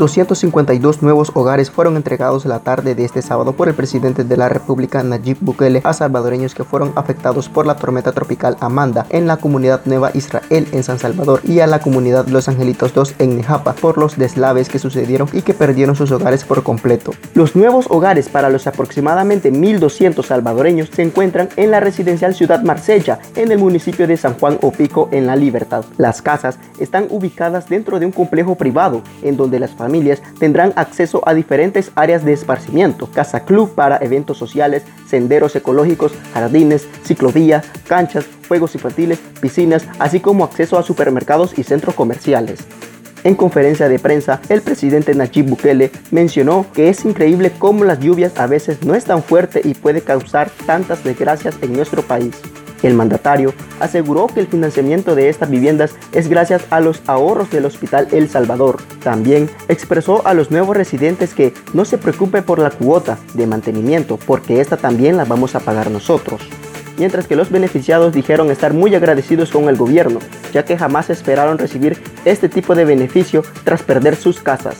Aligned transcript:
252 0.00 1.02
nuevos 1.02 1.30
hogares 1.34 1.70
fueron 1.70 1.96
entregados 1.96 2.46
la 2.46 2.60
tarde 2.60 2.94
de 2.94 3.04
este 3.04 3.20
sábado 3.20 3.52
por 3.52 3.68
el 3.68 3.74
presidente 3.74 4.24
de 4.24 4.36
la 4.38 4.48
República 4.48 5.02
Nayib 5.02 5.36
Bukele 5.42 5.82
a 5.84 5.92
salvadoreños 5.92 6.54
que 6.54 6.64
fueron 6.64 6.94
afectados 6.96 7.50
por 7.50 7.66
la 7.66 7.76
tormenta 7.76 8.12
tropical 8.12 8.56
Amanda 8.60 9.04
en 9.10 9.26
la 9.26 9.36
comunidad 9.36 9.82
Nueva 9.84 10.10
Israel 10.14 10.66
en 10.72 10.82
San 10.84 10.98
Salvador 10.98 11.42
y 11.44 11.60
a 11.60 11.66
la 11.66 11.80
comunidad 11.80 12.28
Los 12.28 12.48
Angelitos 12.48 12.94
2 12.94 13.16
en 13.18 13.36
Nejapa 13.36 13.74
por 13.74 13.98
los 13.98 14.16
deslaves 14.16 14.70
que 14.70 14.78
sucedieron 14.78 15.28
y 15.34 15.42
que 15.42 15.52
perdieron 15.52 15.94
sus 15.94 16.10
hogares 16.12 16.44
por 16.44 16.62
completo. 16.62 17.12
Los 17.34 17.54
nuevos 17.54 17.84
hogares 17.90 18.30
para 18.30 18.48
los 18.48 18.66
aproximadamente 18.66 19.52
1.200 19.52 20.24
salvadoreños 20.24 20.88
se 20.90 21.02
encuentran 21.02 21.50
en 21.56 21.72
la 21.72 21.80
residencial 21.80 22.34
Ciudad 22.34 22.62
Marsella 22.62 23.18
en 23.36 23.52
el 23.52 23.58
municipio 23.58 24.06
de 24.06 24.16
San 24.16 24.32
Juan 24.38 24.56
Opico 24.62 25.10
en 25.12 25.26
La 25.26 25.36
Libertad. 25.36 25.84
Las 25.98 26.22
casas 26.22 26.58
están 26.78 27.06
ubicadas 27.10 27.68
dentro 27.68 27.98
de 27.98 28.06
un 28.06 28.12
complejo 28.12 28.54
privado 28.54 29.02
en 29.22 29.36
donde 29.36 29.60
las 29.60 29.72
familias 29.72 29.89
tendrán 30.38 30.72
acceso 30.76 31.22
a 31.26 31.34
diferentes 31.34 31.90
áreas 31.94 32.24
de 32.24 32.32
esparcimiento, 32.32 33.10
casa 33.10 33.44
club 33.44 33.74
para 33.74 33.98
eventos 33.98 34.38
sociales, 34.38 34.82
senderos 35.06 35.56
ecológicos, 35.56 36.12
jardines, 36.32 36.88
ciclovías, 37.04 37.66
canchas, 37.86 38.26
juegos 38.48 38.74
infantiles, 38.74 39.18
piscinas, 39.40 39.86
así 39.98 40.20
como 40.20 40.44
acceso 40.44 40.78
a 40.78 40.82
supermercados 40.82 41.58
y 41.58 41.62
centros 41.62 41.94
comerciales. 41.94 42.60
En 43.22 43.34
conferencia 43.34 43.88
de 43.88 43.98
prensa, 43.98 44.40
el 44.48 44.62
presidente 44.62 45.14
Nayib 45.14 45.50
Bukele 45.50 45.90
mencionó 46.10 46.64
que 46.72 46.88
es 46.88 47.04
increíble 47.04 47.52
cómo 47.58 47.84
las 47.84 48.00
lluvias 48.00 48.38
a 48.38 48.46
veces 48.46 48.82
no 48.82 48.94
es 48.94 49.04
tan 49.04 49.22
fuerte 49.22 49.60
y 49.62 49.74
puede 49.74 50.00
causar 50.00 50.50
tantas 50.64 51.04
desgracias 51.04 51.56
en 51.60 51.74
nuestro 51.74 52.02
país. 52.02 52.34
El 52.82 52.94
mandatario 52.94 53.52
aseguró 53.78 54.26
que 54.26 54.40
el 54.40 54.46
financiamiento 54.46 55.14
de 55.14 55.28
estas 55.28 55.50
viviendas 55.50 55.94
es 56.12 56.28
gracias 56.28 56.64
a 56.70 56.80
los 56.80 57.02
ahorros 57.06 57.50
del 57.50 57.66
Hospital 57.66 58.08
El 58.12 58.28
Salvador. 58.28 58.78
También 59.02 59.50
expresó 59.68 60.26
a 60.26 60.34
los 60.34 60.50
nuevos 60.50 60.76
residentes 60.76 61.34
que 61.34 61.52
no 61.74 61.84
se 61.84 61.98
preocupe 61.98 62.42
por 62.42 62.58
la 62.58 62.70
cuota 62.70 63.18
de 63.34 63.46
mantenimiento 63.46 64.18
porque 64.26 64.60
esta 64.60 64.76
también 64.76 65.16
la 65.16 65.24
vamos 65.24 65.54
a 65.54 65.60
pagar 65.60 65.90
nosotros. 65.90 66.42
Mientras 66.98 67.26
que 67.26 67.36
los 67.36 67.50
beneficiados 67.50 68.12
dijeron 68.12 68.50
estar 68.50 68.74
muy 68.74 68.94
agradecidos 68.94 69.50
con 69.50 69.68
el 69.68 69.76
gobierno, 69.76 70.18
ya 70.52 70.64
que 70.64 70.76
jamás 70.76 71.08
esperaron 71.08 71.56
recibir 71.56 71.98
este 72.24 72.48
tipo 72.48 72.74
de 72.74 72.84
beneficio 72.84 73.42
tras 73.64 73.82
perder 73.82 74.16
sus 74.16 74.40
casas. 74.40 74.76